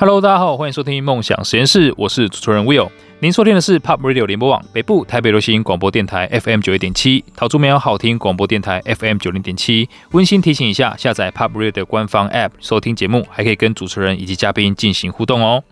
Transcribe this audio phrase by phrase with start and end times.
[0.00, 2.88] Hello，大家好，欢迎收听梦想实验室，我是主持人 Will。
[3.18, 9.86] 您收听的是 Pop Radio 联播网北部台北流行广播电台 FM 九一点七，桃竹苗好听广播电台 FM 九零点七。
[10.12, 15.62] 温馨提醒一下，下载 Pop Radio 的官方 App 收听节目，还可以跟主持人以及嘉宾进行互动哦。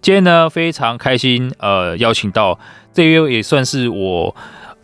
[0.00, 2.58] 今天呢，非常开心，呃，邀请到
[2.94, 4.34] 这个也算是我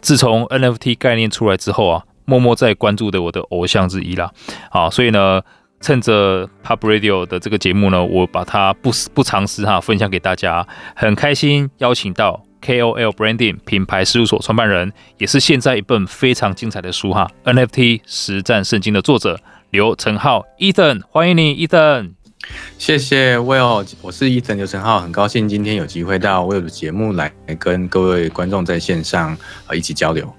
[0.02, 4.30] 自从 NFT 概念出来之后啊，默默在关注的我的偶像之一啦。
[4.70, 5.40] 好，所以呢。
[5.80, 19.40] 趁着 Pub Radio 的这个节目呢，我把它不不藏私哈分享给大家，很开心邀请到 KOL Branding 品牌事务所创办人，也是现在一本非常精彩的书哈 NFT 实战圣经的作者
[19.70, 22.10] 刘成浩 Ethan，欢迎你 Ethan。
[22.76, 29.34] 谢谢 Will，我是 Ethan 刘成浩，很高兴今天有机会到 Will 的节目来跟各位观众在线上
[29.66, 30.30] 呃一起交流。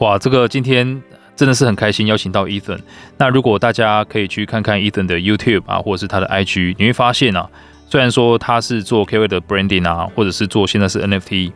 [0.00, 1.02] 哇，这个今天。
[1.40, 2.78] 真的是很开心邀请到 Ethan。
[3.16, 7.48] 那如果大家可以去看看 Ethan 的 YouTube 啊，或者是他的 IG，你会发现啊，
[7.88, 11.50] 虽然说他是做 KOL 的 Branding 啊，或者是做现在是 NFT，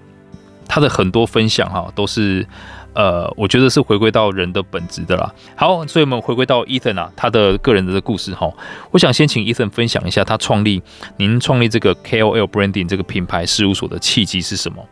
[0.67, 2.47] 他的很多分享哈、啊，都是
[2.95, 5.31] 呃，我觉得是回归到人的本质的啦。
[5.55, 8.51] 好，所以我们回归到 Ethan 啊，他的个人的故事哈、
[8.91, 10.83] 我想先请 Ethan 分享一下他创立
[11.19, 14.83] 您创立这个 KOL Branding 这个品牌事务所的契机是什么？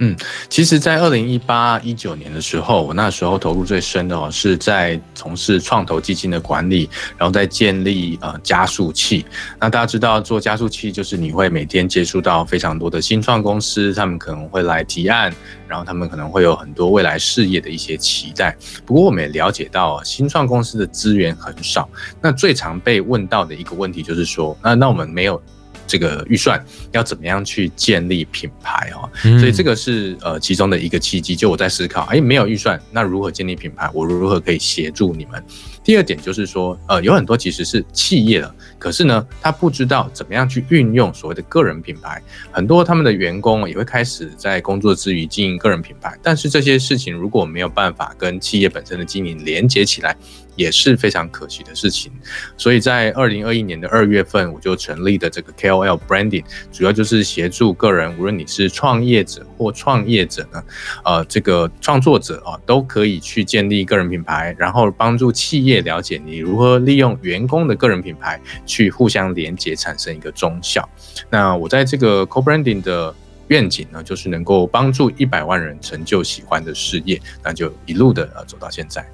[0.00, 0.16] 嗯，
[0.48, 9.26] 其实，在二零一八一九年的时候，我那时候投入最深的哦，是在从事创投基金的管理，然后在建立呃加速器。
[9.58, 15.34] 那大家知道，做加速器就是你会每天接触到非常多的新创公司，他们可能会来提案，
[15.66, 18.56] 然后他们可能会有很多未来事业的一些期待。
[18.86, 21.88] 不过，我们也了解到，新创公司的资源很少。
[22.20, 25.42] 那最常被问到的一个问题就是说，那那我们没有。
[25.88, 29.10] 这个预算要怎么样去建立品牌哦？
[29.40, 31.34] 所以这个是呃其中的一个契机。
[31.34, 33.90] 就我在思考，哎，没有预算，那如何建立品牌？
[33.94, 35.42] 我如何可以协助你们？
[35.82, 42.22] 第二点就是说，呃，有很多其实是企业的，可是呢，他不知道怎么样去运用所谓的个人品牌。
[42.52, 50.14] 很多他们的员工也会开始在工作之余经营个人品牌，但是这些事情如果没有办法跟企业本身的经营连接起来，
[50.58, 52.12] 也是非常可惜的事情。
[52.58, 60.62] 所以在二零二一年的二月份，我就成立的这个 KOL Branding，主要就是协助个人，无论你是创业者或创业者呢，
[61.02, 65.78] 呃，这个创作者啊，都可以去建立个人品牌，然后帮助企业。
[65.78, 70.86] 了解你如何利用员工的个人品牌去互相连接，产生一个综效。
[71.30, 73.14] 那我在这个 Co-branding 的
[73.46, 79.08] 愿景呢，就是能够帮助一百万人成就喜欢的事业，那就一路的呃走到现在。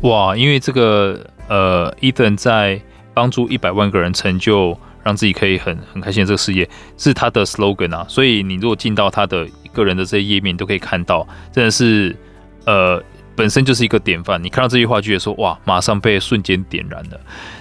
[0.00, 2.80] 哇，因为这个呃，Ethan 在
[3.14, 8.04] 帮助一百万个人成就，让自己可以很很开心的这个事业，是他的 slogan 啊。
[8.08, 12.16] 所以你如果进到他的个人的这些页面，都可以看到，真的是
[12.64, 13.02] 呃。
[13.34, 17.18] 本身就是一个典范，你看到这句话就觉得说哇，马上被瞬间点燃了。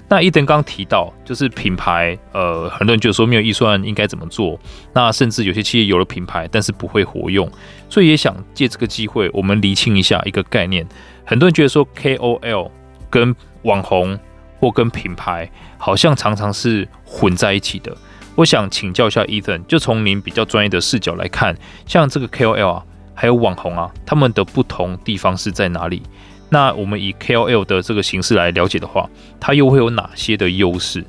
[0.09, 4.59] 那伊登刚提到，就是品牌，呃，很多人觉得说没有预算应该怎么做？
[4.93, 7.49] 那甚至有些企业有了品牌，但是不会活用，
[7.89, 10.85] 所以也想借这个机会，我们厘清一下一个概念。
[11.25, 12.71] 很多人觉得说 KOL
[13.09, 14.19] 跟网红
[14.59, 17.95] 或跟品牌好像常常是混在一起的。
[18.35, 21.55] 我想请教一下 Ethan，就从您比较专业的视角来看，
[21.85, 22.85] 像这个 KOL 啊。
[23.13, 26.01] 还有网红啊，他们的不同地方是在哪里？
[26.49, 29.07] 那我们以 KOL 的这个形式来了解的话，
[29.39, 31.05] 它又会有哪些的优势？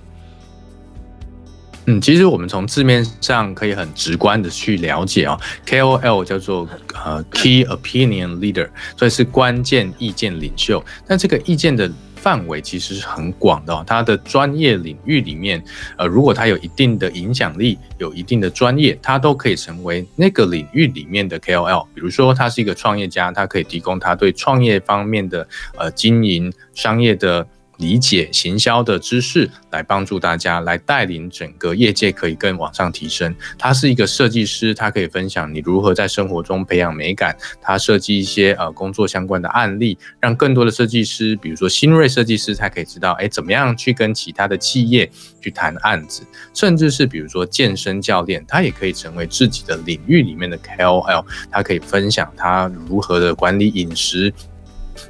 [1.86, 10.84] 嗯，其实我们从字面上可以很直观的去了解哦，KOL 叫做呃 Key Opinion Leader，所以是关键意见领袖。
[11.08, 15.60] 但这个意见的范围其实是很广的哦，他的专业领域里面，
[15.96, 21.84] 呃，如果他有一定的影响力，有一定的专业，他都可以成为那个领域里面的 KOL。
[21.92, 27.44] 比如说，他是一个创业家，他可以提供他对创业方面的呃经营商业的。
[27.82, 33.34] 理解行销的知识，来帮助大家，来带领整个业界可以更往上提升。
[33.58, 37.36] 他是一个设计师，他可以分享你如何在生活中培养美感。
[37.60, 45.10] 他设计一些呃工作相关的案例，让更多的设计师，比如说新锐设计师，他可以知道，哎，怎么样去跟其他的企业
[45.40, 46.22] 去谈案子。
[46.54, 54.32] 甚至是比如说健身教练，他也可以成为自己的领域里面的 KOL，他可以分享他如何的管理饮食。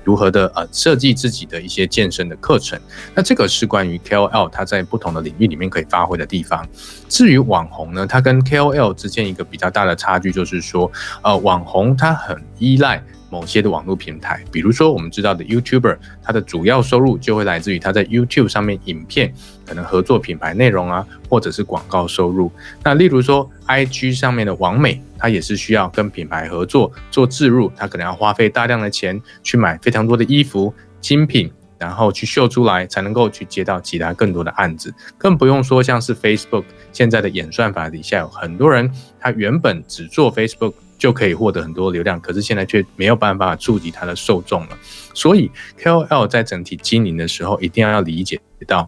[0.05, 2.79] 如何的呃设计自己的一些健身的课程，
[3.15, 6.67] 那这个是关于 KOL 他在不同的领域里面可以发挥的地方。
[7.09, 10.91] 至于网红呢，他跟 KOL 之间一个比较大的差距就是说，
[11.23, 13.03] 呃，网红他很依赖。
[13.33, 19.33] 某些的网络平台，比如说我们知道的 YouTuber，他的主要收入就会来自于他在 YouTube 上面影片
[19.65, 22.53] 可能合作品牌内容啊，或者是广告收入。
[22.85, 31.51] 那例如说 IG 上面的网美，他也是需要跟品牌合作做置入，他可能要花费大量的钱去买非常多的衣服精品。
[31.79, 34.95] 然后去秀出来，才能够去接到其他更多的案子。
[35.19, 36.63] 更不用说像是 Facebook
[36.93, 38.89] 现在的演算法底下有很多人，
[39.19, 44.79] 他原本只做 Facebook 就可以获得很多流量，可是现在却没有办法触及它的受众了。
[45.13, 48.87] 所以 KOL 在整体经营的时候，一定要要理解到。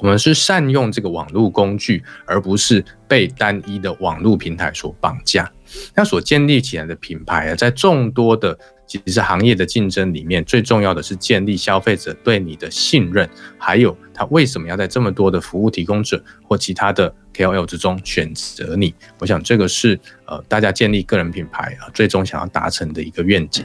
[0.00, 5.50] 我们是善用这个网络工具，而不是被单一的网络平台所绑架。
[5.92, 13.28] 那所建立起来的品牌啊，在众多的其实行业的竞争里面，最重要的是建立消费者对你的信任，
[13.58, 18.94] 还有他为什么要在这么多的服务提供者或其他的 KOL 之中选择你。
[19.18, 23.64] 我想这个是呃大家建立个人品牌啊，最终想要达成的一个愿景。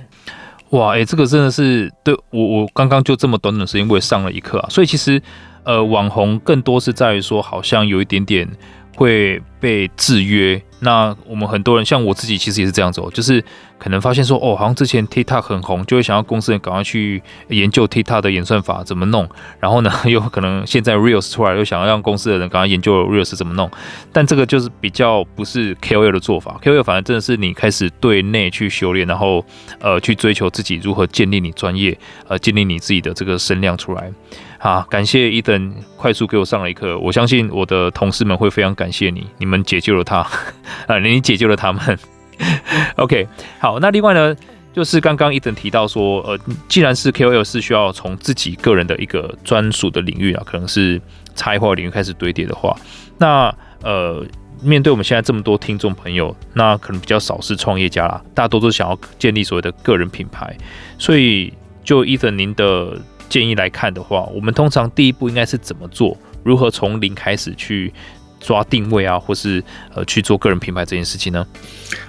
[0.70, 5.22] 哇，哎，这个真的是对我我刚刚就这么短短时间，我也上了一课啊，所以其实。
[5.66, 8.50] 呃，网红更多是在于说，好像有一点点
[8.96, 10.60] 会被制约。
[10.82, 13.44] 那我们很多人，像我自己，其实也是这样子哦，就是
[13.78, 19.30] 可能发现说，哦，好像之前 TikTok 很红，就会想要公司人赶快去研究 TikTok 的演算法怎么弄。
[19.60, 23.70] 然后呢，又可能现在 Reels 出来，又想要让公司的人赶快研究 Reels 怎么弄。
[24.14, 29.46] 但这个就是比较不是 KOL 的做法，KOL 反而真的是你开始对内去修炼，然后
[29.80, 31.98] 呃去追求自己如何建立你专业，
[32.28, 34.12] 呃建立你自己的这个声量出来。
[34.62, 40.18] 好，感谢一等快速给我上了一课，我相信我的同事们会非常感谢你，你们解救了他，
[40.86, 41.98] 啊， 你解救了他们。
[42.98, 43.26] OK，
[43.58, 44.36] 好，那另外呢，
[44.74, 51.02] 就是刚刚一等提到说，呃，既然是 KOL 是需要从自己个人的一个专属的领域啊，可能是
[51.36, 52.76] 差异化领域开始堆叠的话，
[53.18, 54.26] 那呃，
[54.62, 60.54] 面对我们现在这么多听众朋友，那可能比较少是创业家啦，大多都想要建立所谓的个人品牌，
[60.98, 63.00] 所以就 Ethan 您的。
[63.30, 66.18] 建议来看的话，我们通常第一步应该是怎么做？
[66.44, 67.94] 如何从零开始去
[68.40, 71.46] 抓定位啊，或是呃去做个人品牌这件事情呢？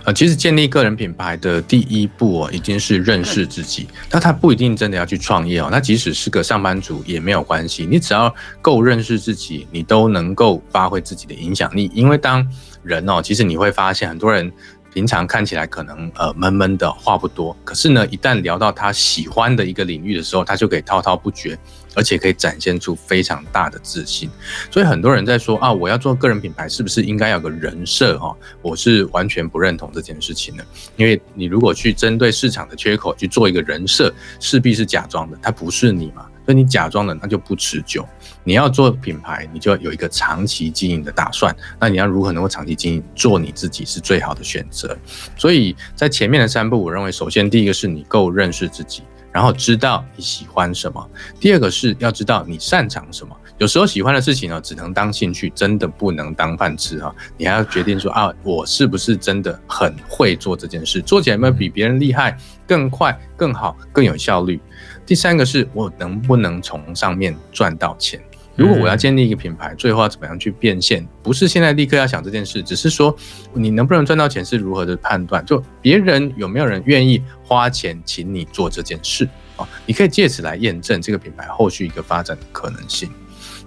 [0.05, 3.87] 呃，其实建立个人品牌的第一步哦，已经是认识自己。
[4.11, 7.85] 那他不一定真的要去创业哦，那即使是个上班族也没有关系。
[7.85, 11.91] 你只要够认识自己，你都能够发挥自己的影响力。
[11.93, 12.47] 因为当
[12.83, 14.51] 人哦，其实你会发现很多人。
[14.93, 21.59] 平常看起来可能呃闷闷的话不多，可是呢，一旦聊到他喜欢的一个领域的时候，他就可以滔滔不绝，
[21.95, 24.29] 而且可以展现出非常大的自信。
[24.71, 28.37] 所以很多人在说啊，我要做个人品牌，是不是应该有个人设哈？
[28.63, 30.67] 我是完全不认同这件事情的，
[30.97, 36.27] 因为你如果去针对市场的缺口去做一个人设，势必是假装的，他不是你嘛。
[36.47, 38.05] 所以你假装的那就不持久。
[38.43, 41.55] 你要做品牌，你就要有一个长期经营的打算。
[41.79, 43.03] 那你要如何能够长期经营？
[43.15, 44.97] 做你自己是最好的选择。
[45.37, 51.11] 所以在前面的三步，我认为首先第一个是你够认识自己，然后知道你喜欢什么。
[51.39, 53.37] 第二个是要知道你擅长什么。
[53.59, 57.15] 有时候喜欢的事情呢，只能当兴趣，真的不能当饭吃啊。
[57.37, 61.03] 你还要决定说啊，我是不是真的很会做这件事？
[61.03, 62.35] 做起来有没有比别人厉害、
[62.67, 64.59] 更快、更好、更有效率？
[65.05, 68.19] 第三个是我能不能从上面赚到钱？
[68.61, 71.07] 如果我要建立一个品牌，最后要怎么样去变现？
[71.23, 73.17] 不是现在立刻要想这件事，只是说
[73.55, 75.43] 你能不能赚到钱是如何的判断？
[75.47, 79.27] 就别人有没有人愿意花钱请你做这件事
[79.57, 79.67] 啊？
[79.87, 83.11] 你可以借此来验证这个品牌后续一个发展的可能性。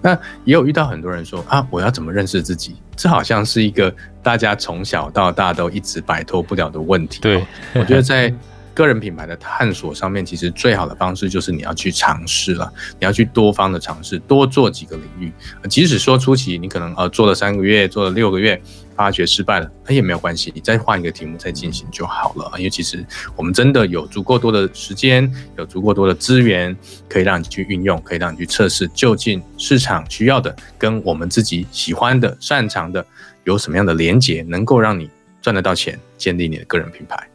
[0.00, 0.12] 那
[0.44, 2.76] 也有遇到很多人说啊，我要怎么认识自己？
[2.94, 3.92] 这好像是一个
[4.22, 7.18] 大家从小到大都一直摆脱不了的问题。
[7.20, 7.44] 对，
[7.74, 8.32] 我觉得在。
[8.74, 15.32] 个人品牌的探索上面，其实最好的方式就是你要去尝试了，你要去多方的尝试，多做几个领域。
[15.70, 18.60] 即使说初期你可能呃做了三个月，做了六个月，
[18.96, 22.50] 发觉失败了，那也没有关系，你再换一个题目再进行就好了。
[22.58, 23.06] 因为其实
[23.36, 26.76] 我们真的有足够多的时间，有足够多的资源，
[27.08, 33.06] 可以让你去运用，可以让你去测试，究竟市场需要的跟我们自己喜欢的、擅长的
[33.44, 35.08] 有什么样的连结，能够让你
[35.40, 37.28] 赚得到钱，建立你的个人品牌。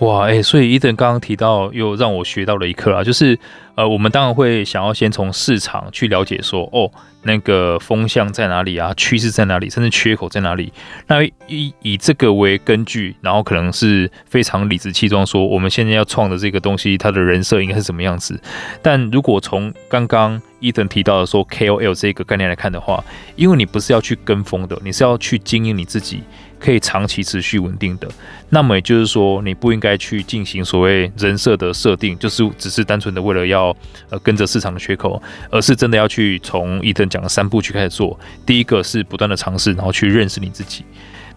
[0.00, 3.36] 哇，哎、所以伊登刚刚提到，又让我学到了一课啊，就是，
[3.78, 6.90] 呃，我们当然会想要先从市场去了解说，哦，
[7.22, 10.72] 那个风向在哪里啊，趋势在哪里，甚至缺口在哪里。
[11.06, 18.40] 那以以这个为根据，然后可能是非常理直气壮说，我们现在要创的这个东西，它的人设应该是什么样子。
[18.82, 23.04] 但如果从刚刚伊藤提到的说 KOL 这个概念来看的话，
[23.36, 26.24] 因为你不是要去跟风的，你是要去经营你自己。
[26.60, 28.08] 可以长期持续稳定的，
[28.48, 33.67] 那么也就是说，你不应该去进行所谓人设的设定，就是只是单纯的为了要
[34.10, 38.18] 呃跟着市场的缺口，而是真的要去从 Ethan 讲的三步去开始做。
[38.44, 40.84] 第一个是不断的尝试，然后去认识你自己。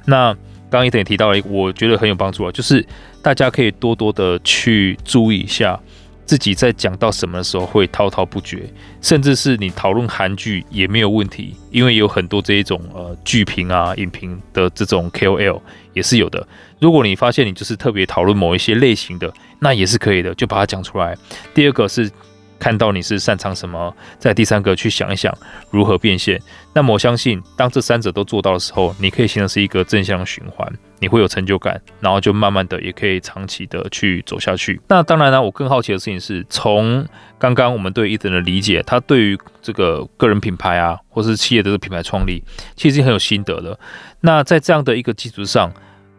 [0.06, 0.34] 那
[0.70, 2.86] 刚刚 Ethan 也提到了，我觉得很有帮助啊，就是
[3.22, 5.80] 大家可以多多的去注意一下。
[6.24, 8.64] 自己在讲到什么的时候会滔滔不绝，
[9.02, 15.60] 甚至是你讨论韩剧也没有问题，因为有很多这一种呃剧评啊、影评的这种 KOL
[15.94, 16.48] 也是有的。
[16.80, 21.15] 如果你发现你就是特别讨论某一些类型的，那也是可以的，就把它讲出来。
[21.53, 22.12] 第二个是
[22.58, 25.32] 看到你是擅长什么，在第三个去想一想
[25.70, 26.41] 如何变现。
[26.74, 30.68] 那么我相信，当这三者都做到的时候，你可以形成是一个正向循环，
[31.00, 34.82] 你会有成就感，然后就慢慢的也可以长期的去走下去。
[34.88, 37.06] 那当然呢，我更好奇的事情是从
[37.38, 42.44] 刚刚我们对 Ethan 的理解，他对于这个个人品牌啊，或是企业的这个品牌创立，
[42.75, 43.80] 其实很有心得的。
[44.22, 45.72] 那在这样的一个基础上，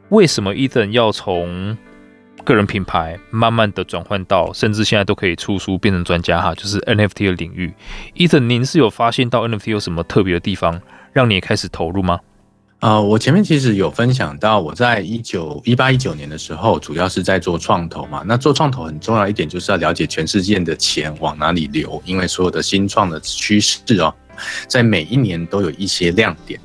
[0.09, 1.77] 为什么 Ethan 要从
[2.45, 7.73] 个人品牌慢慢的转换到，甚至现在都可以出书变成专家哈，就是 NFT 的领域。
[8.17, 10.81] Ethan，您是有发现到 NFT 有什么特别的地方，
[11.13, 12.21] 让你开始投入吗？
[12.81, 18.25] 呃，我前面其实有分享到，我在一九一八一九年的时候，主要是在做创投嘛。
[18.27, 24.13] 那做创投很重要一点，就是要了解全世界的钱往哪里流，因为所有的新创的趋势哦，
[24.67, 26.59] 在每一年都有一些亮点。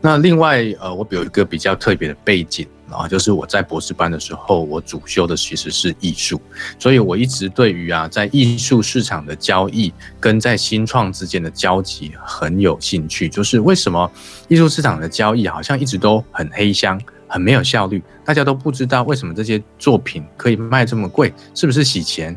[0.00, 2.66] 那另外，呃，我有一个比较特别的背景。
[2.90, 6.40] 啊，就是我在博士班的时候，我主修的其实是艺术，
[6.78, 13.28] 所以我一直对于啊，在艺术市场的交易跟在新创之间的交集很有兴趣。
[13.28, 14.10] 就是为什么
[14.48, 22.36] 艺术市场的交易好像一直都很黑箱，很没有效率，大家都不知道为什么这些作品可以卖这么贵，是不是洗钱？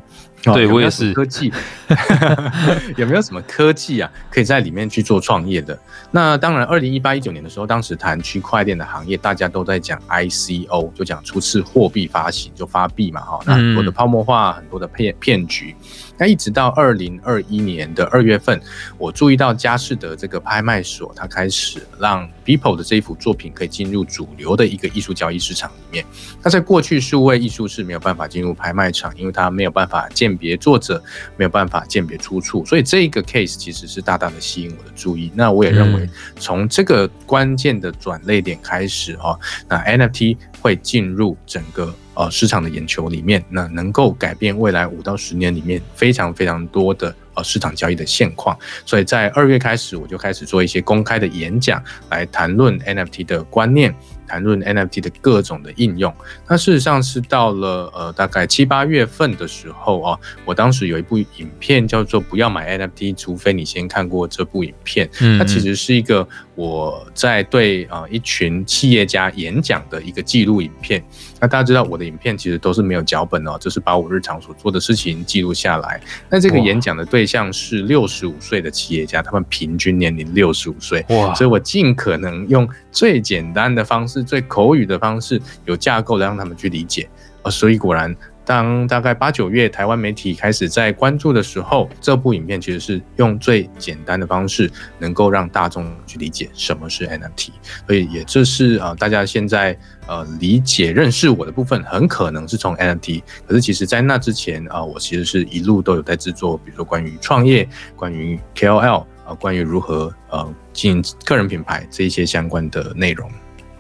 [0.52, 1.54] 对，我也是科技，
[2.98, 5.78] 有没有什么科技啊，可以在里面去做创业的？
[6.12, 15.74] 那当然，二零一八一九年的时候，当时谈区块链的行业，大家都在讲 ICO，就讲初次货币发行，就发币嘛，哈，那很多的泡沫化，很多的骗骗局。
[16.18, 18.62] 那一直到二零二一年的二月份，
[18.98, 26.06] 我注意到佳士得这个拍卖所，它开始让 People 的这一幅作品可以进入主流的一个艺术交易市场里面。
[26.44, 31.02] 那在过去，数位艺术是没有办法进入拍卖场，因为它没有办法鉴别作者，
[31.36, 35.32] 没有办法鉴别出处，所以这个 case 其实是大大的吸引我的注意。
[35.34, 41.94] 那我也认为，从这个关键的转类点开始哦，那 NFT 会进入整个。
[42.16, 48.58] 呃，市场的眼球里面，那能够改变未来五到十年里面非常非常多的呃市场交易的现况。
[48.86, 53.94] 所以在二月开始，我就开始做一些公开的演讲，来谈论 NFT 的观念。
[54.26, 56.12] 谈论 NFT 的各种的应用，
[56.48, 71.04] 那事实上是到了呃大概七八月份的时候啊，我当时有一部影片叫做《不要买 NFT，除非你先看过这部影片》，它其实是一个我在对啊一群企业家演讲的一个记录影片。
[71.40, 76.00] 那大家知道我的影片其实都是没有脚本哦，就是把我日常所做的事情记录下来。
[76.30, 81.34] 那这个演讲的对象是六十五岁的企业家，他们平均年龄六十五岁，哇！
[81.34, 84.24] 所以我尽可能用最简单的方式。
[84.24, 87.10] 最口语的方式，有架构的让他们去理解，
[87.42, 94.70] 呃，所以果然，当大概八九月台湾媒体开始在关注的时候，这部影片其实是用最简单的方式，
[95.00, 97.50] 能够让大众去理解什么是 NFT，
[97.88, 113.32] 所以也就是啊，大家现在呃理解认识我的部分，很可能是从 NFT，可是其实在那之前啊，我其实是一路都有在制作，比如说关于创业、关于 KOL 啊，关于如何呃经营个人品牌这一些相关的内容。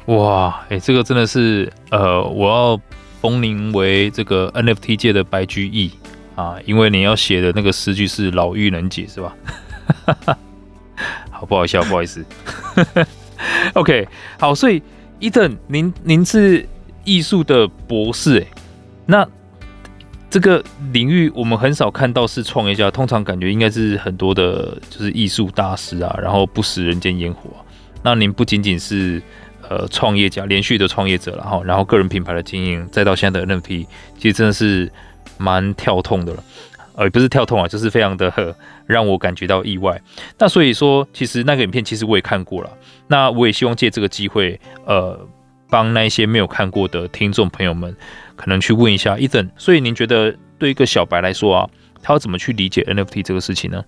[0.08, 2.82] 哇，哎、欸，这个真的是，呃，我要
[3.24, 5.90] 封您为这个 NFT 界的白居易
[6.36, 9.34] 啊，因为你要写的那个诗句是老嫗能解是吧？
[11.32, 12.26] 好，不好笑，不好意思。
[13.76, 14.06] OK，
[14.38, 14.84] 好，所以
[15.22, 16.68] Ethan，您您是
[17.06, 18.48] 艺术的博士，哎，
[19.06, 19.26] 那
[20.30, 20.62] 这个
[20.92, 27.50] 领域我们很少看到是创业家，通常感觉应该是很多的，就是艺术大师啊，然后不食人间烟火。
[28.04, 29.24] 那您不仅仅是。
[29.74, 33.88] 呃，创业家连续的创业者，然后然后个人品牌的经营，再到现在的 NFT，
[34.20, 34.92] 其实真的是
[35.38, 36.44] 蛮跳痛的了。
[36.96, 40.00] 呃，不是跳痛啊，就是非常的让我感觉到意外。
[40.38, 42.70] 那所以说，其实那个影片其实我也看过了。
[43.08, 45.20] 那我也希望借这个机会，呃，
[45.72, 47.96] 帮那些没有看过的听众朋友们，
[48.36, 49.50] 可能去问一下 Ethan。
[49.58, 51.70] 所以您觉得对一个小白来说啊，
[52.04, 53.84] 他要怎么去理解 NFT 这个事情呢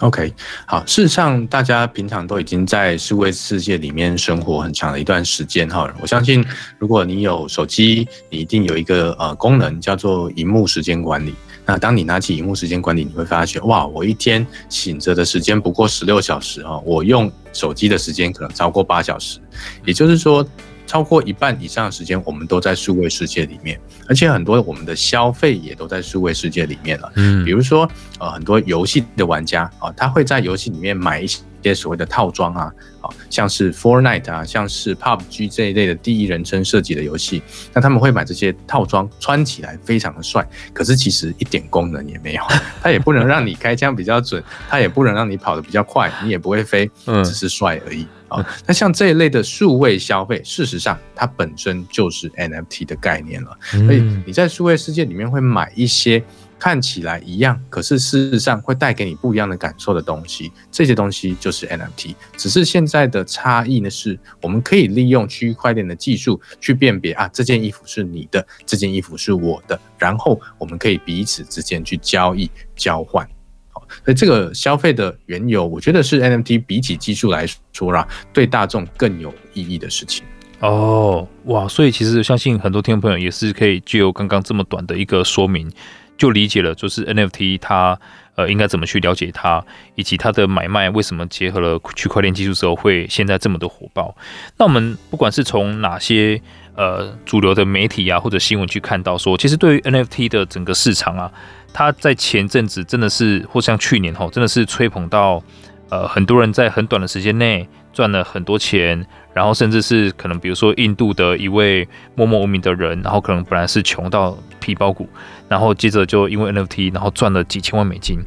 [0.00, 0.32] ？OK，
[0.66, 5.90] 好，事实上，大家平常都已经在数位世界里面生活很长的一段时间哈。
[6.00, 6.44] 我相信，
[6.78, 11.34] 如果你有手机，你一定有一个呃功能叫做荧幕时间管理。
[11.66, 19.38] 那当你拿起荧幕时间管理，你会发现，哇，我一天醒着的时间不过十六小时哈，我用手机的时间可能超过八小时，
[19.84, 20.44] 也就是说。
[20.90, 23.78] 超过一半以上的时间，我们都在数位世界里面，
[24.08, 27.12] 而且很多我们的消费也都在数位世界里面了。
[27.14, 31.42] 嗯，比如说，呃，很多游戏的玩家啊，他会在游戏里面买一些。
[31.60, 42.42] 一些所谓的套装啊，好像是 Fortnite 啊，像是 PUBG 这一类的第一人称设计的游戏，那他们会买这些套装，穿起来非常的帅，可是其实一点功能也没有，
[42.82, 46.90] 它也不能让你开枪比较准，它也不能让你跑得比较快，你也不会飞，
[47.24, 48.44] 只是帅而已啊。
[48.66, 56.22] 那像这一类的数位消费，事实上它本身就是 NFT 的概念了，所以你在数位世界里面会买一些。
[56.60, 62.14] 看起来一样，可是事实上会带给你不一样的感受的东西，这些东西就是 NFT。
[62.36, 73.26] 只是现在的差异呢，是我们可以利用区块链的技术去辨别啊，这件衣服是你的，这件衣服是我的，然后我们可以彼此之间去交易交换。
[73.70, 80.24] 好，所以这个消费的缘由，我觉得是 NFT 比起技术来说啦，对大众更有意义的事情。
[80.60, 81.66] 哦，哇！
[81.66, 85.72] 所以其实相信很多听众朋友也是可以就有刚刚这么短的一个说明，
[86.20, 87.98] 就理解了，就是 NFT 它
[88.34, 94.14] 呃应该怎么去了解它，以及它的买卖为什么结合了区块链技术之后会现在这么的火爆。
[94.58, 96.38] 那我们不管是从哪些
[96.76, 101.32] 呃主流的媒体啊或者新闻去看到说，其实对于 NFT 的整个市场啊，
[101.72, 105.42] 它在前阵子真的是或像去年吼，真的是吹捧到
[105.88, 109.06] 呃很多人在很短的时间内赚了很多钱。
[109.32, 115.08] 然后甚至是可能，比如说印度的一位默默无名的人，然后可能本来是穷到皮包骨，
[115.50, 118.20] 然后接着就因为 NFT，然后赚了几千万美金。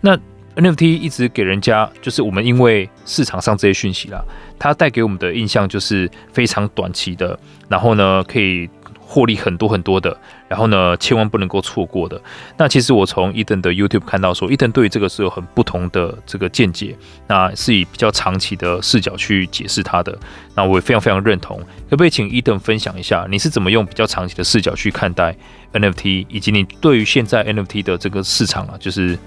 [0.00, 0.16] 那
[0.54, 4.22] NFT 一直给人家就是我们因为市场上这些讯息啦，
[4.58, 7.36] 它带给我们的印象就是非常短期的，
[7.68, 8.68] 然后呢可以。
[9.10, 10.14] 获利很多很多的，
[10.48, 12.20] 然后呢，千万不能够错过的。
[12.56, 20.18] 那其实我从 Ethan 的 YouTube 看到说，Ethan 对于这个是有很不同的这个见解，那是以比较长期的视角去解释它的。
[20.54, 21.58] 那我也非常非常认同。
[21.90, 25.36] 可不可以请 Ethan 分享一下，你是怎么用比较长期的视角去看待
[25.72, 29.18] NFT，以及你对于现在 NFT 的这个市场啊，就是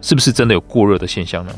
[0.00, 1.54] 是不是真的有过热的现象呢？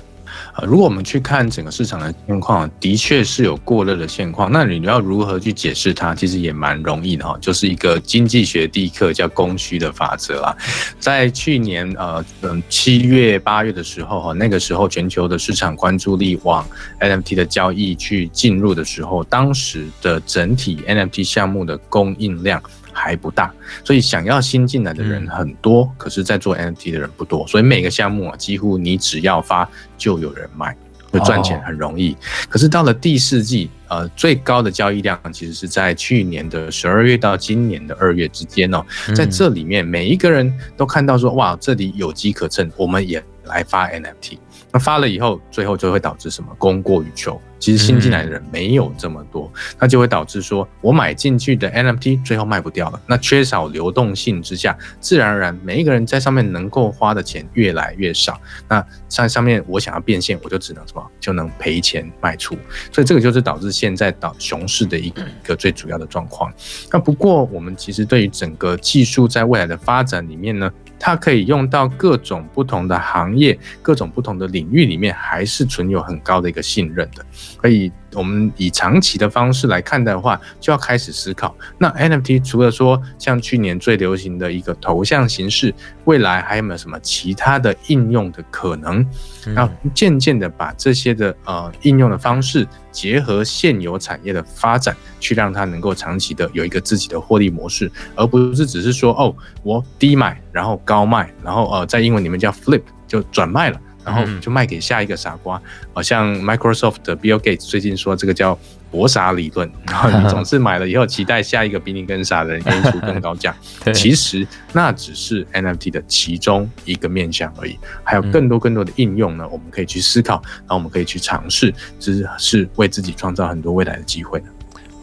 [0.52, 4.52] 啊，如果我们去看整个市场的现况，的确是有过热的现况。
[4.52, 6.14] 那你要如何去解释它？
[6.14, 10.54] 其实也蛮容易的哈，就是一个经济学第一课叫供需的法则啊。
[10.98, 16.66] 在去年呃嗯七月八月的时候哈，那个时候全球的市场关注力往
[17.00, 22.62] NFT 的交易去进入的时候，当时的整体 NFT 项目的供应量。
[22.92, 23.52] 还不大，
[23.84, 30.76] 所以想要新进来的人很多，可是，在做 NFT 的人不多，所以每个项目啊，几乎你只要发就有人买，
[31.10, 32.16] 会赚钱很容易。
[32.48, 44.38] 可是到了第四季，呃，最高的交易量其实是在去年的十二月到今年的二月之间哦，在这里面每一个人都看到说，哇，这里有机可乘，我们也来发 NFT。
[44.72, 46.48] 那发了以后，最后就会导致什么？
[46.58, 47.40] 供过于求。
[47.58, 53.00] 其实新进来的人没有这么多，那就会导致说，我买进去的 NFT 最后卖不掉了。
[53.06, 58.40] 那缺少流动性之下，自然而然每一个人在上面能够花的钱越来越少。
[58.68, 61.10] 那在上面我想要变现，我就只能什么？
[61.20, 62.56] 就能赔钱卖出。
[62.90, 66.52] 所以这个就是导致现在导熊市的一个一个最主要的状况。
[66.90, 70.68] 那不过我们其实对于整个技术在未来的发展里面呢，
[71.04, 77.26] 它可以用到各种不同的行业、各种不同的领域里面，还是存有很高的一个信任的。
[77.56, 81.54] 可以，我们以长期的方式来看的话，就要开始思考。
[81.78, 89.06] 那 NFT 除了说像去年最流行的一个头像形式，未来还有没有什么其他的应用的可能？
[89.54, 103.80] 然后渐渐的把这些的呃应用的方式结合现有产业的发展，去让它能够长期的有一个自己的获利模式，而不是只是说哦，我低买然后高卖，然后呃在英文里面叫 flip 就转卖了。
[104.04, 105.60] 然后就卖给下一个傻瓜，
[105.92, 108.58] 好像 Microsoft 的 Bill Gates 最近说这个叫
[108.90, 113.54] 博傻理论，然后你总是买了以后期待下一个比你更傻的人给你出更高价，
[113.94, 124.46] 其实那只是 NFT 的其中一个面向而已，还有更多更多的应用呢，我们可以去思考，然后我们可以去尝试，这是是为自己创造很多未来的机会的。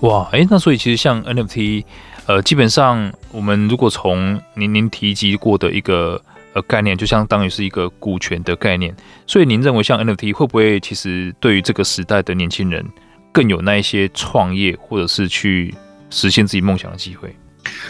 [0.01, 1.83] 哇，哎，那所以其实像 NFT，
[2.27, 6.21] 呃，基本上我们如果从您您提及过的一个。
[6.53, 8.95] 呃，概念就相当于是一个股权的概念，
[9.27, 12.83] 所以您认为像 NFT 会不会其实对于这个时代的年轻人
[13.31, 15.73] 更有那一些创业或者是去
[16.09, 17.35] 实现自己梦想的机会？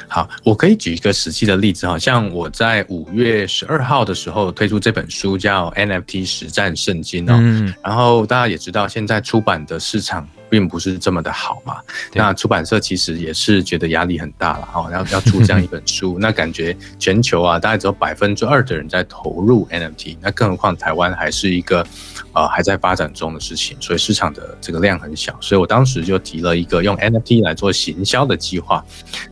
[0.10, 10.28] 好，我可以举一个实际的例子，好像我在五月十二号的时候推出这本书叫 NFT 实战圣经哦，嗯，然后大家也知道现在出版的市场。
[10.50, 11.78] 并不是这么的好嘛，
[12.14, 21.86] 那出版社其实也是觉得压力很大了哦，要要出这样一本书， 那感觉全球啊，大概只有百分之二的人在投入 NFT，那更何况台湾还是一个
[22.34, 28.84] 呃还在发展中的事情，所以市场的这个量很小，所以我当时就提了一个用 NFT 来做行销的计划。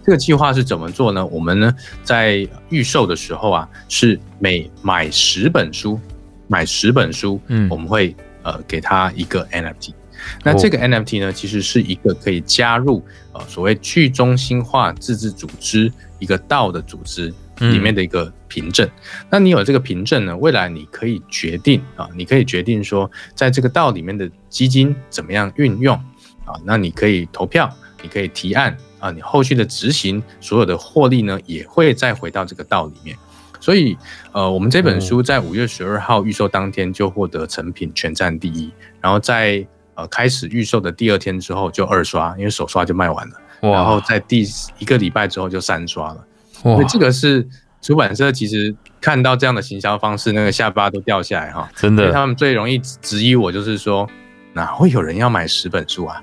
[0.05, 1.25] 这个计划是怎么做呢？
[1.25, 5.99] 我们呢在预售的时候啊，是每买十本书，
[6.47, 9.93] 买十本书，嗯，我们会呃给他一个 NFT。
[10.43, 18.87] 那这个 NFT 呢，其实是一个可以加入呃所谓去中心化自治组织一个道的组织里面的一个凭证。
[19.29, 25.95] 那你有这个凭证呢，未来你可以决定啊，你可以决定说，在这个道里面的基金怎么样运用
[26.45, 27.69] 啊，那你可以投票，
[28.03, 33.17] 你可以提案啊，你后续的执行所有的获利呢，也会再回到这个道里面。
[33.59, 33.97] 所以
[34.33, 39.65] 呃，我们这本书在五月十二号预售当天就获得成品全站第一，然后在
[39.97, 44.47] 呃开始预售的第二天之后就二刷，因为首刷就卖完了，然后在第
[44.79, 46.25] 一个礼拜之后就三刷了。
[46.53, 47.45] 所以这个是
[47.81, 52.13] 出版社其实看到这样的行销方式，那个下巴都掉下来哈，真的。
[52.13, 54.09] 他们最容易质疑我就是说。
[54.53, 56.19] 哪会有人要买十本书啊？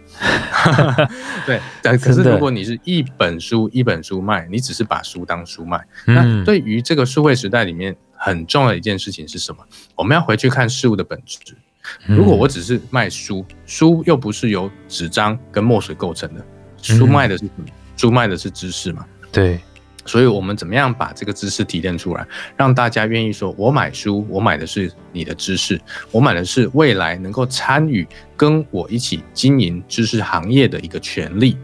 [1.47, 9.65] 对，但可是如果你是一本书一本书卖，你只是把书当书卖，那对于这个数位时代里面很重要的一件事情是什么？
[9.95, 11.55] 我们要回去看事物的本质。
[12.07, 16.44] 如果我只是卖书，书又不是由纸张跟墨水构成的，
[16.83, 17.64] 书卖的是什么？
[17.97, 19.05] 书卖的是知识嘛？
[19.31, 19.61] 对。
[20.07, 22.27] 所以，我们怎么样把这个知识提炼出来，
[22.59, 31.57] 让大家愿意说：“我买书，我买的是你的知识，我买的是未来能够参与跟我一起经营知识行业的一个权利。”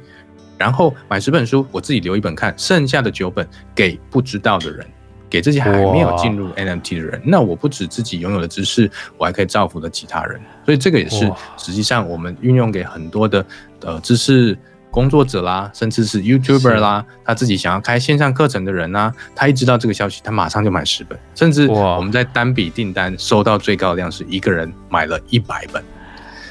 [0.57, 4.87] 然后买十本书，我自己留一本看，剩下的九本给不知道的人，
[5.31, 7.23] 给这些还没有进入 NFT 的人。
[7.25, 10.41] 那我不止自己拥有的知识，我还可以造福了其他人。
[10.67, 13.47] 所以，这个也是实际上我们运用给很多的
[13.83, 14.59] 呃知识。
[14.93, 25.81] 工作者啦，甚至是 YouTuber 啦，他自己想要开线上课程的人呐，他一知道这个消息，他马上就买十本，甚至我们在单笔订单收到最高的量是一个人买了一百本，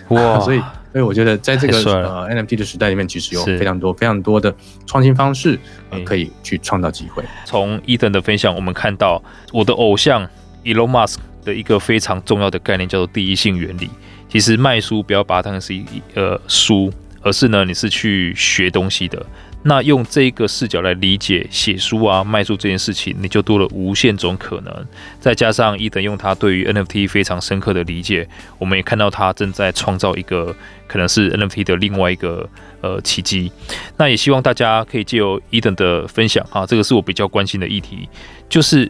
[0.08, 0.40] 哇！
[0.40, 4.54] 所以，所以我觉得在这个呃 NFT 的时代里面，其实有非常多非常多的
[4.86, 5.60] 创新方式，
[6.04, 7.24] 可以去创造机会。
[7.46, 9.22] 从 Ethan 的分享，我们看到
[9.52, 10.28] 我的偶像
[10.64, 13.90] Elon Musk 的一个非常重要的概念叫做第一性原理。
[14.28, 16.92] 其实卖书不要把它当成是一呃书。
[17.22, 19.26] 而是呢，你是去学东西的。
[19.62, 24.88] 那用这个视角来理解写书啊、卖书这件事情，你就多了无限种可能。
[25.20, 28.26] 再加上伊藤用他对于 NFT 非常深刻的理解，
[28.58, 30.56] 我们也看到他正在创造一个
[30.88, 33.52] 可能是 NFT 的另外一个呃奇迹。
[33.98, 38.08] 那也希望大家可以借由伊藤的分享啊，这个是我比较关心的议题，
[38.48, 38.90] 就是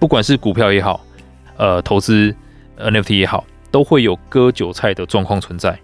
[0.00, 1.00] 不管是股票也好，
[1.56, 2.34] 呃，投资
[2.76, 5.78] NFT 也好，都会有割韭菜的状况存在。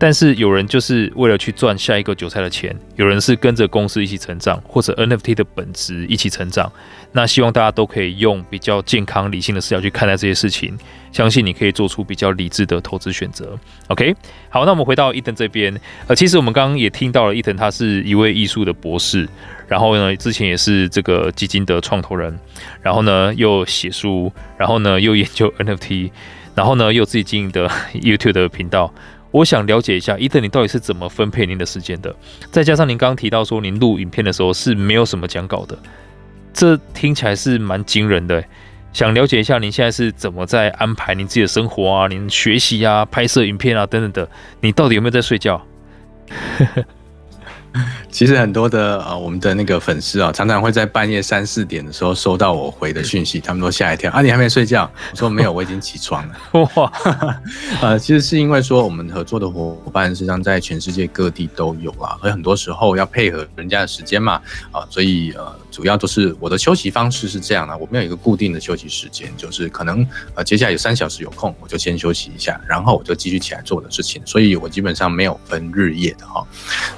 [0.00, 6.70] 但是有人就是为了去赚下一个韭菜的钱，有人是跟着公司一起成长，或者 NFT 的本质一起成长。
[7.10, 10.78] 那希望大家都可以用比较健康、理性的视角去看待这些事情，
[11.10, 13.58] 相信你可以做出比较理智的投资选择。
[13.88, 14.14] OK，
[14.50, 15.74] 好，那我们回到伊藤这边，
[16.06, 19.28] 呃，其实我们刚刚也听到了伊藤他是一位艺术的博士，
[19.66, 22.38] 然后呢，之前也是这个基金的创投人，
[22.82, 26.10] 然后呢又写书，然后呢又研究 NFT，
[26.54, 28.94] 然后呢又自己经营的 YouTube 的频道。
[29.30, 32.14] 我想了解一下伊藤你到底是怎么分配您的时间的？
[32.50, 35.78] 再加上您刚刚提到说，您录影片的时候是没有什么讲稿的，
[36.52, 38.42] 这听起来是蛮惊人的。
[38.92, 42.08] 想了解一下，您现在是怎么在安排您自己的生活啊？
[42.08, 45.62] 您学习啊、拍摄影片啊等等的，你到底有没有在睡觉？
[48.10, 54.90] 其实很多的呃，我们的那个粉丝啊，常常会在半夜三四点的时候收到我回的讯息，他们都吓一跳啊，你还没睡觉？
[55.12, 56.34] 我说没有， 我已经起床了。
[56.74, 56.92] 哇，
[57.82, 64.40] 呃，其实是因为说我们合作的伙伴实际上在全世界各地都有啦，所以很多时候要配合人家的时间嘛，
[64.72, 76.46] 啊，所以呃，主要都是我的休息方式是这样的，我没有一个固定的休息时间，就是可能呃接下来有三小时有空，我就先休息一下，然后我就继续起来做我的事情，所以我基本上没有分日夜的哈。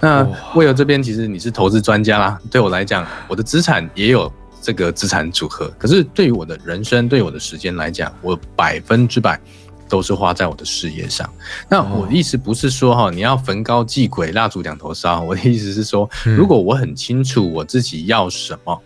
[0.01, 0.27] 那
[0.61, 1.03] 为了这边。
[1.03, 5.73] 其实你是投资专家啦，对我来讲，我的资产也有这个资产组合。
[5.79, 9.41] 可是对于我的人生，对我的时间来讲，我百分之百
[9.89, 11.33] 都是花在我的事业上。
[11.67, 15.23] 那我的意思不是说哈，你要焚高祭鬼，蜡烛两头烧。
[15.23, 18.79] 我的意思是说， 如果我很清楚我自己要什么，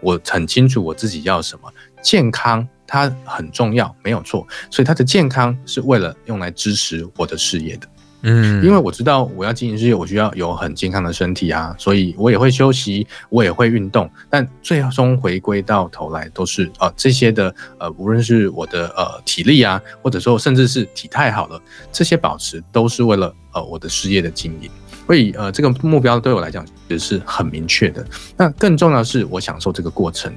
[0.00, 1.68] 我很清楚我自己要什么，
[2.00, 4.46] 健康它很重要，没有错。
[4.70, 7.88] 所以它的健康是为了用来支持我的事业的。
[8.22, 24.70] 嗯，因为我知道我要经营事业，我需要有很健康的身体啊，所以我也会休息，我也会运动，但最终回归到头来都是呃这些的呃，无论是我的呃体力啊，或者说甚至是体态好了，这些保持都是为了呃我的事业的经营。
[25.10, 28.06] 所以，呃，这个目标对我来讲也是很明确的。
[28.36, 30.32] 那更重要的是，我享受这个过程。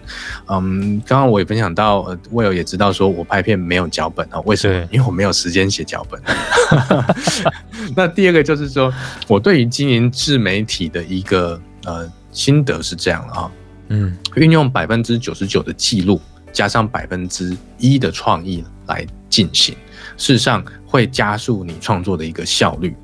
[0.47, 4.87] 嗯，刚刚我也分享到，呃，Will 也知道说我拍片没有脚本啊，为什么？
[4.89, 6.19] 因为我没有时间写脚本。
[7.95, 8.91] 那第二个就是说，
[9.27, 13.51] 我对于经营自媒体的一个呃心得是这样的啊，
[13.89, 16.19] 嗯，运用百分之九十九的记录，
[16.51, 19.75] 加上百分之一的创意来进行，
[20.17, 22.95] 事实上会加速你创作的一个效率。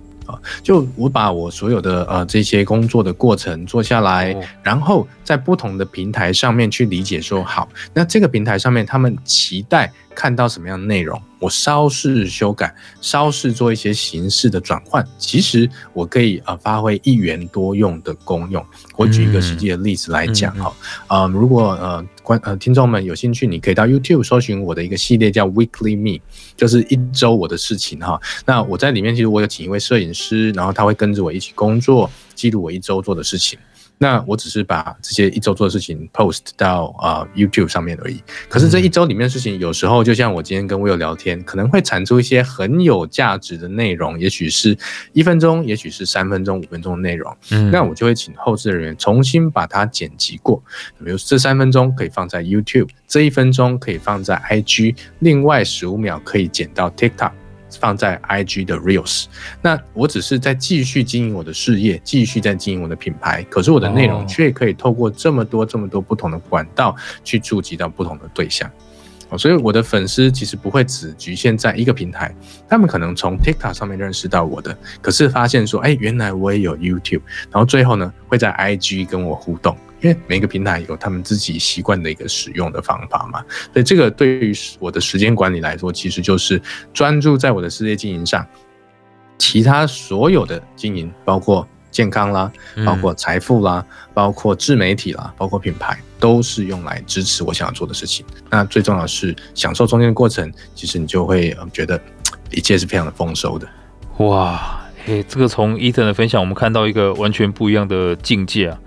[0.62, 18.62] 就我把我所有的呃这些工作的过程做下来，然后在不同的平台上面去理解说，好，那这个平台上面他们期待看到什么样的内容，我稍事修改，稍事做一些形式的转换，其实我可以呃发挥一元多用的功用。
[18.98, 20.76] 我举一个实际的例子来讲哈，
[21.08, 26.22] 啊、嗯嗯呃，如果呃观呃听众们有兴趣，你可以到 YouTube 搜寻我的一个系列叫 Weekly Me，
[26.58, 28.20] 就是一周我的事情哈。
[28.46, 33.58] 那我在里面其实我有请一位摄影师，然后他会跟着我一起工作，记录我一周做的事情。
[34.02, 38.24] 那我只是把这些一周做的事情 post 到啊、呃、YouTube 上面而已。
[38.48, 44.78] 可是这一周里面的事情，有时候就像我今天跟 Will 聊天，可能会产出一些很有价值的内容，也许是
[45.12, 47.36] 一分钟，也许是三分钟、五分钟的内容。
[47.52, 50.64] 嗯，那我就会请后置人员重新把它剪辑过。
[51.04, 57.39] 比如这三分钟可以放在 YouTube，这一分钟可以放在 IG，另外十五秒可以剪到 TikTok。
[57.80, 59.26] 放在 IG 的 Reels，
[59.62, 68.70] 那我只是在继续经营我的事业，继续在经营我的品牌，可是我的内容却可以透过这么多这么多不同的管道去触及到不同的对象。
[69.38, 72.34] 所以我的粉丝其实不会只局限在一个平台，
[72.68, 83.44] 他们可能从 TikTok 上面认识到我的，可是发现说，哎，原来我也有 YouTube，然后最后呢，会在 IG 跟我互动，因为每个平台有他们自己习惯的一个使用的方法嘛。
[83.74, 86.62] 所以这个对于我的时间管理来说，其实就是
[86.94, 88.46] 专注在我的事业经营上，
[89.38, 92.52] 其他所有的经营，包括健康啦，
[92.86, 95.98] 包括财富啦，包括自媒体啦，包括品牌。
[96.20, 98.26] 都是用来支持我想要做的事情。
[98.50, 101.98] 那最重要的是享受中间的过程，其实你就会觉得
[102.52, 103.66] 一切是非常的丰收的。
[104.18, 108.78] 哇，诶，这个从 Ethan 的分享，我们看到一个完全不一样的境界啊。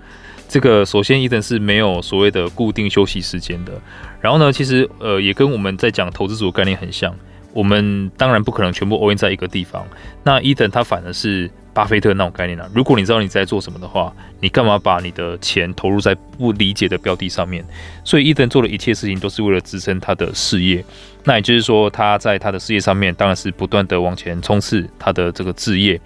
[0.53, 3.73] 这个首先伊藤是没有所谓的固定休息时间的。
[4.21, 7.11] 然后呢，其实呃，也跟我们在讲投资组的概念很像。
[7.53, 9.83] 我们当然不可能全部 all in 在一个地方。
[10.23, 11.49] 那伊藤他反而是。
[11.73, 12.69] 巴菲特那种概念呢、啊？
[12.71, 17.65] 如果你知道你在做什么的话，你干嘛把你的钱投入在不理解的标的上面？
[18.03, 20.85] 所以伊藤做的一切事情都是为了支撑他的事业。
[21.23, 25.99] 那也就是说，他在他的事业上面当然是不断的往前冲刺他的这个置业。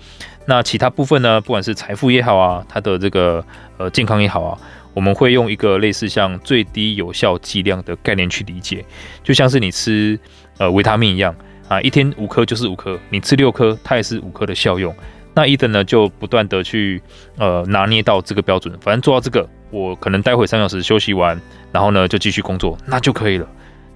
[0.49, 1.41] 那其他部分呢？
[1.41, 3.43] 不管是财富也好啊，他的这个
[3.77, 4.57] 呃健康也好啊，
[4.93, 8.83] 我们会用一个类似像最低有效剂量的概念去理解，
[9.21, 10.17] 就像是你吃
[10.57, 11.35] 呃维他命一样
[11.67, 14.95] 啊，一天五颗就是五颗，你吃六颗，它也是五颗的效用。
[15.33, 17.01] 那 Ethan 呢，就不断的去
[17.37, 21.39] 呃拿捏到这个标准，反正做到这个，我可能待会三小时休息完，
[21.73, 23.47] 然后呢就继续工作，那就可以了。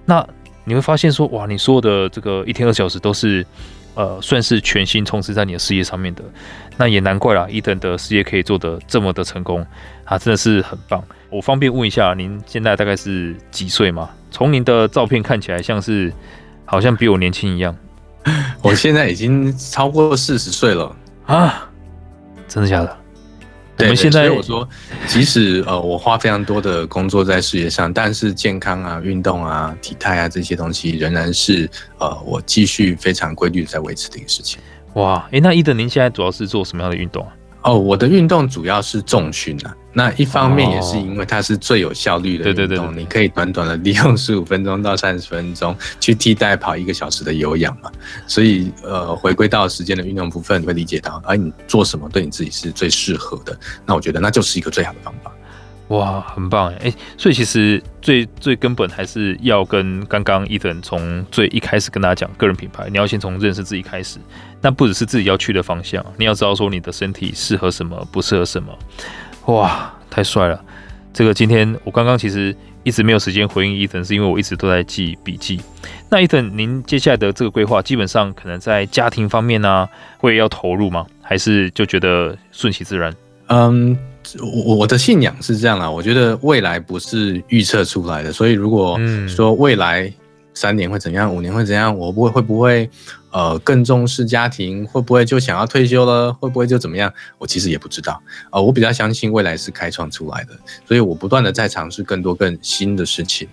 [0.04, 0.24] 那
[0.64, 3.44] 你会发现说，哇，你所有的这个一天二小时都是
[3.94, 6.22] 呃算是全心充斥在你的事业上面的，
[6.76, 9.66] 那也难怪啦，Ethan 的事业可以做得这么的成功，
[10.04, 11.02] 啊，真的是很棒。
[11.30, 14.10] 我方便问一下，您现在大概是几岁吗？
[14.30, 16.12] 从您的照片看起来像是
[16.64, 17.76] 好像比我年轻一样。
[18.62, 20.94] 我现在已经超过四十岁了。
[21.26, 21.68] 啊，
[22.46, 23.01] 真的假的？
[23.76, 24.68] 对，我们现在我说，
[25.06, 34.60] 即使呃我花非常多的工作在事业上，但是健康啊、运动啊、体态啊这些东西，仍然是呃我继续非常规律在维持的一个事情。
[34.94, 37.32] 哇，诶、欸，那 Ethan 您现在主要是做什么样的运动啊？
[37.62, 39.74] 哦，我的运动主要是重训啊。
[39.94, 47.90] 那一方面也是因为它是最有效率的运动，对对对，你可以短短的利用十五分钟到三十分钟去替代跑一个小时的有氧嘛。
[48.26, 53.58] 所以呃，回归到时间的运动部分，你会理解到，哎，你做什么对你自己是最适合的。
[53.86, 55.31] 那我觉得那就是一个最好的方法。
[55.92, 56.90] 哇，很棒哎！
[57.18, 64.18] 所以其实最最根本还是要跟刚刚伊藤从最一开始跟大家讲个人品牌，你要先从认识自己开始。
[64.62, 68.72] 那不只是自己要去的方向，你要知道说你的身体适合什么，不适合什么。
[69.46, 70.64] 哇，太帅了！
[71.12, 75.60] 这个今天我刚刚其实一直没有时间回应伊藤是因为我一直都在记笔记。
[76.08, 81.04] 那伊藤您接下来的这个规划，基本上可能在家庭方面呢、会要投入吗？
[81.20, 83.14] 还是就觉得顺其自然？
[83.48, 83.98] 嗯。
[84.40, 90.12] 我我的信仰是这样啊，我觉得未来不是预测出来的，所以如果说未来
[90.54, 92.88] 三年会怎样，五年会怎样，我不会会不会
[93.30, 98.22] 呃更重视家庭，会不会就想要退休了，会不会就怎么样，我其实也不知道。
[98.50, 100.50] 呃，我比较相信未来是开创出来的，
[100.86, 103.48] 所以我不断的在尝试更多更新的事情。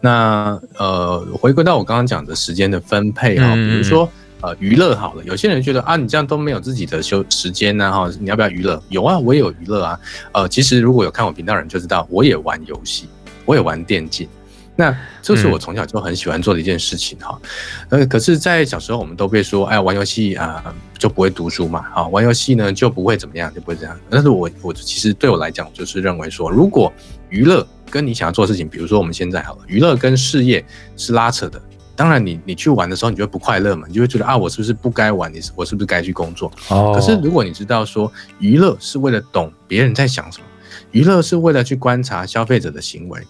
[0.00, 4.10] 那呃，回归到我刚刚讲的时间的分配啊，比如说。
[4.42, 8.82] 呃，娱乐好了，有些人觉得啊，你这样都没有自己的休时间呢，哈，你要不要娱乐？
[8.88, 9.98] 有啊，我也有娱乐啊。
[10.32, 13.08] 呃，其实如果有看我频道的人就知道，我也玩游戏，
[13.46, 14.28] 我也玩电竞。
[14.78, 17.40] 那这是我从小就很喜欢做的一件事情哈。
[17.88, 20.62] 呃，可是，在小时候我们都被说，哎，玩游戏啊
[20.98, 23.98] 就不会读书嘛，啊，玩游戏呢就不会怎么样，就不会这样。
[24.10, 26.92] 但是我我其实对我来讲，就是认为说，如果
[27.30, 30.62] 娱乐跟你想要做的事情，比如说我们现在好了，娱乐跟事业
[30.94, 31.58] 是拉扯的。
[31.96, 35.32] 当然你，你你去玩的时候，你就会不快乐嘛，你就会觉得啊，我是不是不该玩？
[35.32, 36.52] 你我是不是该去工作？
[36.68, 36.92] 哦。
[36.94, 40.44] 可是如果你知道说，娱乐是为了懂别人在想什么，
[40.92, 43.20] 娱乐是为了去观察消费者的行为，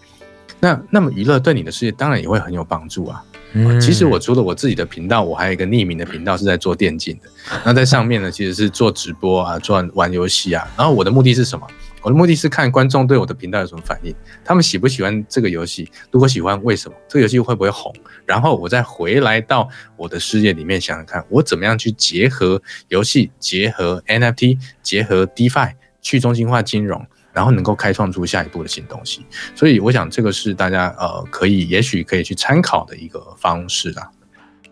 [0.58, 3.22] 那那么娱乐对你的事业当然也会很有帮助啊。
[3.52, 7.30] 嗯，其实我除了我自己的频道，我还有一个匿名的频道是在做电竞的。
[7.64, 10.68] 那在上面呢，其实是做直播啊，做玩游戏啊。
[10.76, 11.66] 然后我的目的是什么？
[12.02, 15.90] 我的目的是看观众对我的频道有什么反应，他们喜不喜欢这个游戏？
[16.10, 16.96] 如果喜欢，为什么？
[17.08, 17.92] 这个游戏会不会红？
[18.24, 29.26] 然后我再回来到我的世界里面想想看，我怎么样去结合游戏、结合 NFT、结合 DeFi 去中心化金融，然后能够开创出下一步的新东西。
[29.54, 34.10] 所以我想这个是大家呃可以也许可以去参考的一个方式啦。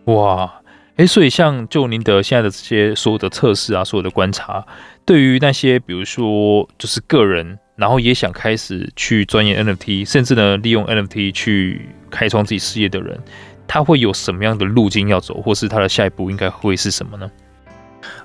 [0.04, 0.52] 哇，
[0.96, 4.64] 诶，所以像就宁德现在的这些所有的测试啊，所有的观察。
[5.04, 13.18] 对于那些比如说就是个人，然后也想开始去钻研 NFT，甚至呢利用 NFT 去开创自己事业的人，
[13.66, 17.28] 他会有什么样的路径要走，或是他的下一步应该会是什么呢？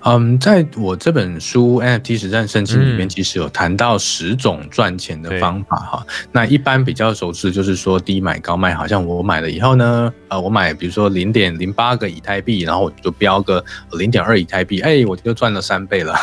[0.06, 6.06] 嗯，在我这本书《NFT 实战圣经》里面，其实有谈到十种赚钱的方法哈。
[6.08, 16.16] 嗯、那一般比较熟知就是说低买高卖，好像我买了以后呢，呃，我买比如说零点零八个以太币，然后我就标个零点二以太币，哎，我就赚了三倍了。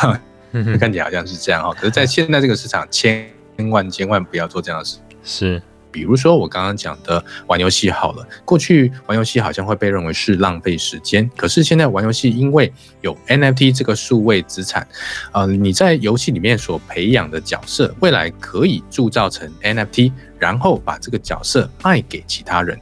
[0.79, 3.29] 看起来好像是这样哈，可是，在现在这个市场，千
[3.69, 4.97] 万千万不要做这样的事。
[5.23, 5.61] 是，
[5.97, 14.87] 比如说我刚刚讲的玩游戏好了，过去玩游戏好像会被认为是浪费时间，可是现在玩游戏因为有 NFT 这个数位资产，
[15.31, 22.79] 呃，你在游戏里面所培养的角色，未来可以铸造成 NFT，然后把这个角色卖给其他人。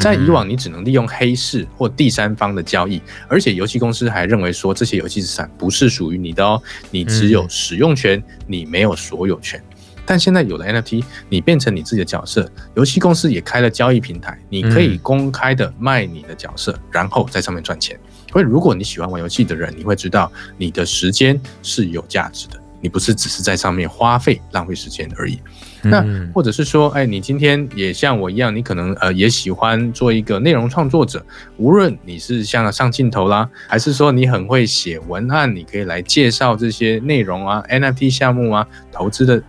[0.00, 9.62] 在以往，你只能利用黑市或第三方的交易，而且游戏公司还认为说，这些游戏资产不是属于你的哦，你只有使用权，你没有所有权。
[10.06, 17.98] 但现在有了 NFT，你变成你自己的角色，游戏公司也开了交易平台，你可以公开的卖你的角色，然后在上面赚钱。
[18.30, 22.62] 所以，如果你喜欢玩游戏的人，你会知道你的时间是有价值的。
[22.82, 25.40] 你不是只是在上面花费浪费时间而已，
[25.82, 31.24] 那或者是说，哎，你今天也像我一样，你可能呃也喜欢做一个内容创作者，
[31.56, 39.42] 无论你是像上镜头啦，还是说你很会写文案，你可以来介绍这些内容啊，NFT 项目啊，投资的。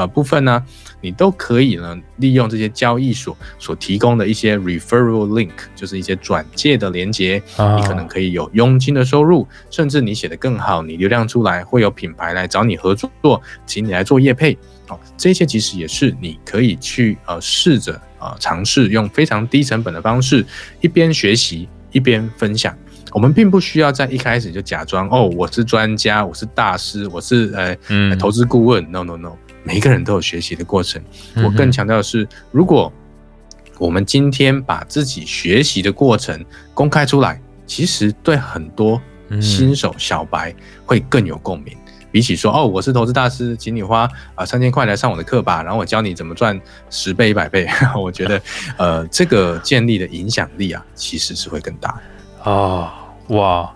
[0.00, 0.64] 呃，部分呢，
[1.02, 7.42] 你都可以呢，利用这些交易所所提供的一些 referral link，就是一些转介的连接，
[7.76, 14.56] 你可能可以有佣金的收入，甚至你写得更好，你流量出来，会有品牌来找你合作，请你来做业配，
[14.88, 20.46] 哦，这些其实也是你可以去呃试着呃尝试用非常低成本的方式，
[20.80, 22.74] 一边学习一边分享。
[23.12, 29.36] 我们并不需要在一开始就假装哦，我是专家，我是大师，我是呃、嗯、投资顾问，no no no。
[29.62, 31.02] 每一个人都有学习的过程。
[31.36, 32.92] 我更强调的是，如果
[33.78, 36.44] 我们今天把自己学习的过程
[36.74, 39.00] 公开出来，其实对很多
[39.40, 41.76] 新手小白会更有共鸣。
[42.12, 47.68] 比起说哦，我是投资大师，请你花啊三千块来上我的课吧，然后我教你怎么赚十倍、一百倍。
[47.96, 48.42] 我觉得，
[48.76, 52.50] 呃，这个建立的影响力啊，其实是会更大的。
[52.50, 52.90] 哦，
[53.28, 53.72] 哇！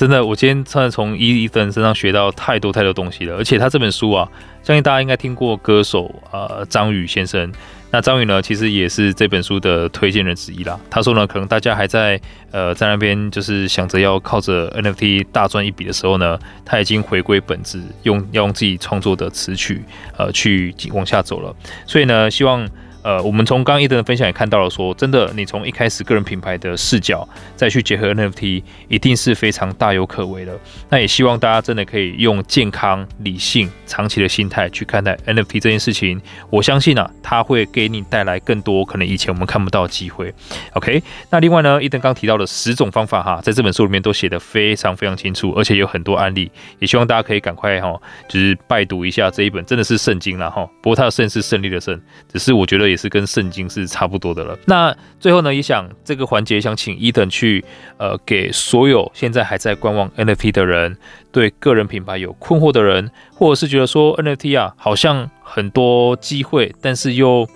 [0.00, 3.36] 真的，我今天真的从伊森身上学到太多太多东西了。
[3.36, 4.26] 而且他这本书啊，
[4.62, 7.52] 相信大家应该听过歌手呃张宇先生。
[7.90, 10.80] 那张宇呢，其实也是这本书的推荐人之一啦。
[10.88, 12.18] 他说呢，可能大家还在
[12.50, 19.82] 呃在那边就是想着要靠着 NFT 大赚一笔的时候呢，他已经回归本质，用要用自己创作的词曲
[20.16, 21.54] 呃去往下走了。
[21.84, 22.66] 所以呢，希望。
[23.02, 30.58] 呃，我们从刚刚伊登的分享也看到了说，真的，你从一开始个人品牌的视角再去结合 NFT，一定是非常大有可为的。
[30.90, 36.20] 那也希望大家真的可以用健康、理性、长期的心态去看待 NFT 这件事情。
[36.50, 40.30] 我相信啊，它会给你带来更多可能以前我们看不到的机会。
[40.74, 50.68] OK，那另外呢，伊登刚提到的十种方法哈，在这本书里面都写得非常非常清楚，而且有很多案例，也希望大家可以赶快哈，就是拜读一下这一本，真的是圣经了哈。
[50.82, 51.98] 不过它的胜是胜利的胜，
[52.30, 52.89] 只是我觉得。
[52.90, 54.58] 也是跟圣经是差不多的了。
[54.66, 57.64] 那最后呢，也想这个环节想请伊登去，
[57.96, 60.96] 呃，给所有现在还在观望 NFT 的人，
[61.32, 67.48] 对个人品牌有困惑的人，或者是觉得说 NFT 啊，好像很多机会，但是又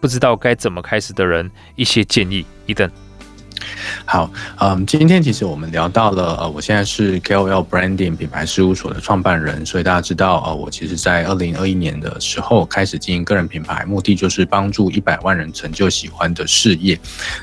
[0.00, 2.90] 不知道该怎么开始的人，一些建议伊登。
[4.04, 16.98] 好，嗯，今天其实我们聊到了，呃，我现在是 KOL Branding 品牌事务所的创办人，所以大家知道，呃，我其实，在二零二一年的时候开始经营个人品牌，目的就是帮助一百万人成就喜欢的事业。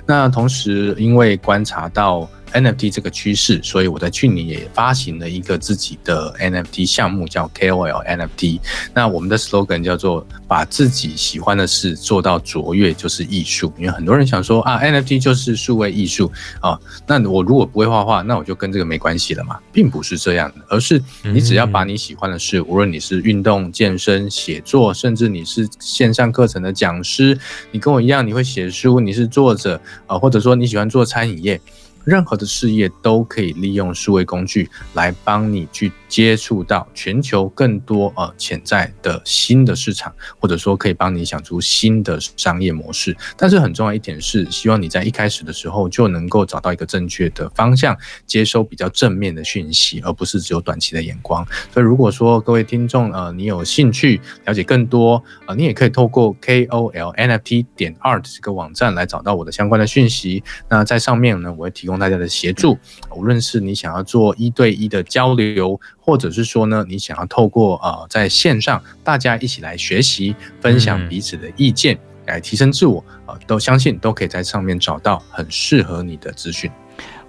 [0.06, 8.60] 那同时，因为观察到 NFT 这个趋势，所以我在去年也发行了一个自己的 NFT 项目，叫 KOL NFT。
[8.94, 13.72] 那我们的 slogan 叫做“把自己喜欢的事做到卓越就是艺术”。
[13.78, 16.32] 因为很多人想说啊，NFT 就是数位艺术
[16.62, 27.38] 啊，那我如果不会画画，那我就跟这个没关系了嘛，并不是这样的，而是你只要把你喜欢的事，无论你是运动、健身、写作，甚至你是线上课程的讲师，
[27.72, 31.60] 你跟我一样，你会写书，你是作者啊，或者说你喜欢做餐饮业。
[32.06, 43.16] 任何的事业都可以利用数位工具来帮你去接触到全球更多呃潜在的新的市场，或者说可以帮你想出新的商业模式。
[43.38, 47.96] 但是很重要一点是，希望你在一开始的时候就能够找到一个正确的方向，
[48.26, 51.46] 接收比较正面的讯息，而不是只有短期的眼光。
[51.72, 60.44] 所以如果说各位听众呃你有兴趣了解更多呃，你也可以透过 KOL NFT 点 art 这个网站来找到我的相关的讯息。
[60.68, 62.78] 那在上面呢，我会提供大家的协助，
[63.14, 76.72] 无论是你想要做一对一的交流，或者是说呢，你想要透过呃在线上大家一起来学习、分享彼此的意见，来提升自我，呃，都相信都可以在上面找到很适合你的资讯。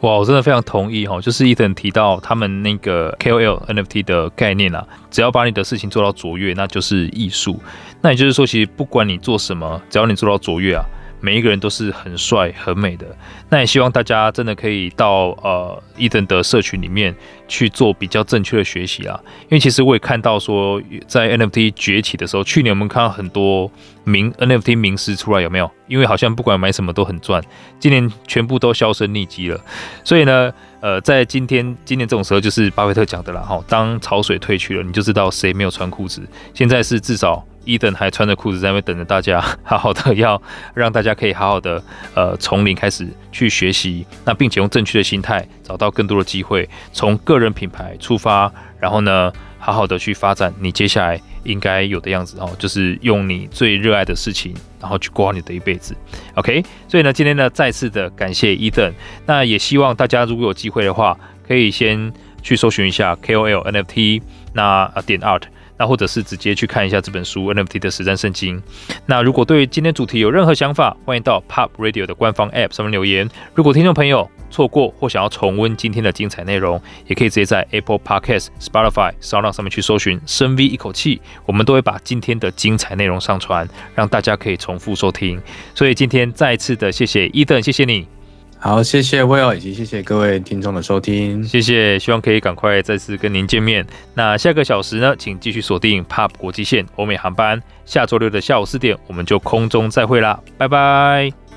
[0.01, 7.61] 哇，我真的非常同意哈，就是伊藤提到他们那个 KOL NFT 的概念啊，只要把你的事情做到卓越，那就是艺术。
[8.01, 10.83] 那也就是说，其实不管你做什么，只要你做到卓越啊。
[11.21, 13.07] 每一个人都是很帅很美的，
[13.49, 17.15] 那也希望大家真的可以到呃 Ethan 的社群里面
[17.47, 23.71] 去做比较正确的学习啊，因为其实我也看到说，在 NFT 崛起的时候，去年我们看到很多
[24.05, 25.71] 名 NFT 名师出来有没有？
[25.87, 27.43] 因为好像不管买什么都很赚，
[27.79, 29.61] 今年全部都销声匿迹了。
[30.05, 36.23] 所以呢，呃，在今天今年这种时候，就是巴菲特讲的啦，哈，当潮水退去了，你就知道谁没有穿裤子。
[36.55, 37.45] 现在是至少。
[37.79, 40.41] Ethan 还穿着裤子在那边等着大家， 好好的要
[40.75, 41.83] 让大家可以好好的
[42.15, 55.95] 呃从零开始去学习，那并且用正确的心态找到更多的机会，从个人品牌出发，然后呢好好的去发展你接下来应该有的样子哦，就是用你最热爱的事情，然后去过好你的一辈子。
[56.35, 58.93] OK，所以呢今天呢再次的感谢 Ethan，
[59.27, 61.17] 那也希望大家如果有机会的话，
[61.47, 62.13] 可以先
[62.43, 64.23] 去搜寻一下 KOL NFT
[64.55, 65.43] 那点 Art。
[65.81, 68.59] 那或者是直接去看一下这本书《NFT 的实战圣经》。
[69.07, 73.27] 那如果对今天主题有任何想法，欢迎到 POP Radio 的官方 App 上面留言。
[73.55, 85.41] 如果听众朋友错过或想要重温今天的精彩内容，也可以直接在 Apple Podcast、Spotify、sound 上面去搜寻“深 V 一口气”，我们都会把今天的精彩内容上传，让大家可以重复收听。
[85.75, 88.20] 所以今天再一次的谢谢 Ethan，谢谢你。
[88.63, 93.85] 好，谢谢 Will，以及谢谢各位听众的收听，谢谢，希望可以赶快再次跟您见面。
[94.13, 101.50] 那下个小时呢，请继续锁定 POP 国际线欧美航班，下周六的下午四点，我们就空中再会啦，拜拜。